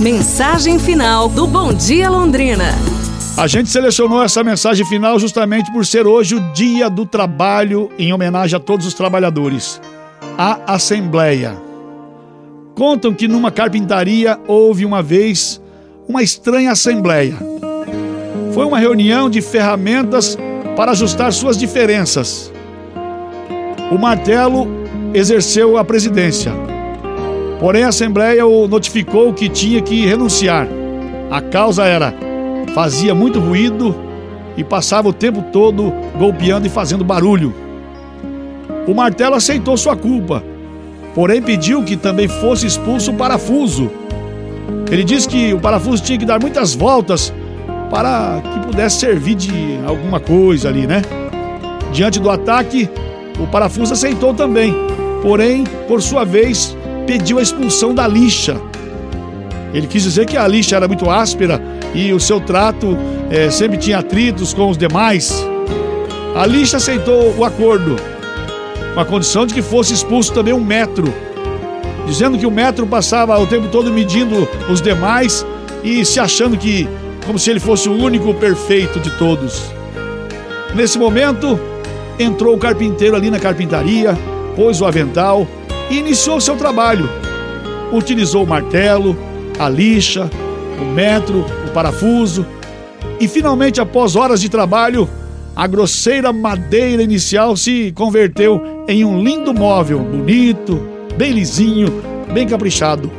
[0.00, 2.66] Mensagem final do Bom Dia Londrina.
[3.34, 8.12] A gente selecionou essa mensagem final justamente por ser hoje o Dia do Trabalho, em
[8.12, 9.80] homenagem a todos os trabalhadores.
[10.36, 11.56] A Assembleia.
[12.74, 15.62] Contam que numa carpintaria houve uma vez
[16.06, 17.36] uma estranha assembleia.
[18.52, 20.36] Foi uma reunião de ferramentas
[20.76, 22.52] para ajustar suas diferenças.
[23.90, 24.68] O martelo
[25.14, 26.75] exerceu a presidência.
[27.58, 30.68] Porém, a Assembleia o notificou que tinha que renunciar.
[31.30, 32.14] A causa era:
[32.74, 33.94] fazia muito ruído
[34.56, 37.54] e passava o tempo todo golpeando e fazendo barulho.
[38.86, 40.42] O martelo aceitou sua culpa,
[41.14, 43.90] porém pediu que também fosse expulso o parafuso.
[44.90, 47.32] Ele disse que o parafuso tinha que dar muitas voltas
[47.90, 51.02] para que pudesse servir de alguma coisa ali, né?
[51.92, 52.88] Diante do ataque,
[53.38, 54.74] o parafuso aceitou também,
[55.22, 58.60] porém, por sua vez, pediu a expulsão da lixa.
[59.72, 61.60] Ele quis dizer que a lixa era muito áspera
[61.94, 62.96] e o seu trato
[63.30, 65.32] é, sempre tinha atritos com os demais.
[66.34, 67.96] A lixa aceitou o acordo,
[68.94, 71.12] com a condição de que fosse expulso também um metro,
[72.06, 75.46] dizendo que o metro passava o tempo todo medindo os demais
[75.82, 76.88] e se achando que,
[77.24, 79.62] como se ele fosse o único perfeito de todos.
[80.74, 81.58] Nesse momento,
[82.18, 84.16] entrou o carpinteiro ali na carpintaria,
[84.54, 85.46] pôs o avental
[85.90, 87.08] e iniciou seu trabalho.
[87.92, 89.16] Utilizou o martelo,
[89.58, 90.30] a lixa,
[90.80, 92.44] o metro, o parafuso
[93.18, 95.08] e finalmente, após horas de trabalho,
[95.54, 100.80] a grosseira madeira inicial se converteu em um lindo móvel, bonito,
[101.16, 103.10] bem lisinho, bem caprichado.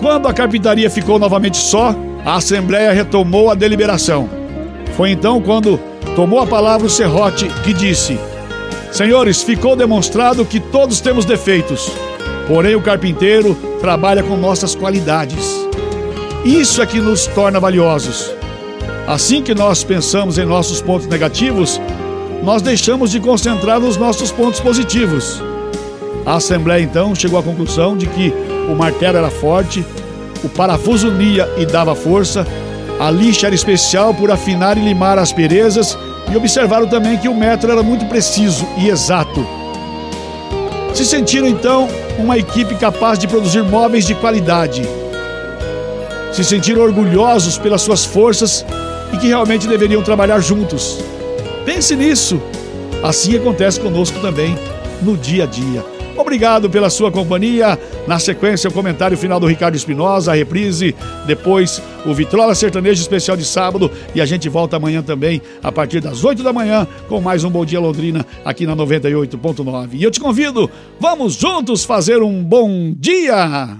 [0.00, 1.94] Quando a carpintaria ficou novamente só,
[2.26, 4.28] a Assembleia retomou a deliberação.
[4.96, 5.80] Foi então quando
[6.14, 8.18] tomou a palavra o serrote que disse:
[8.96, 11.92] Senhores, ficou demonstrado que todos temos defeitos,
[12.48, 15.54] porém o carpinteiro trabalha com nossas qualidades.
[16.46, 18.32] Isso é que nos torna valiosos.
[19.06, 21.78] Assim que nós pensamos em nossos pontos negativos,
[22.42, 25.42] nós deixamos de concentrar nos nossos pontos positivos.
[26.24, 28.32] A Assembleia então chegou à conclusão de que
[28.66, 29.84] o martelo era forte,
[30.42, 32.46] o parafuso unia e dava força,
[32.98, 35.98] a lixa era especial por afinar e limar asperezas
[36.32, 39.46] e observaram também que o metro era muito preciso e exato.
[40.94, 41.88] Se sentiram então
[42.18, 44.82] uma equipe capaz de produzir móveis de qualidade.
[46.32, 48.64] Se sentiram orgulhosos pelas suas forças
[49.12, 50.98] e que realmente deveriam trabalhar juntos.
[51.64, 52.40] Pense nisso.
[53.02, 54.56] Assim acontece conosco também
[55.02, 55.95] no dia a dia.
[56.16, 57.78] Obrigado pela sua companhia.
[58.06, 60.94] Na sequência, o comentário final do Ricardo Espinosa, a reprise,
[61.26, 66.00] depois o Vitrola Sertanejo Especial de sábado e a gente volta amanhã também, a partir
[66.00, 69.90] das 8 da manhã, com mais um Bom Dia Londrina aqui na 98.9.
[69.92, 73.76] E eu te convido, vamos juntos fazer um bom dia!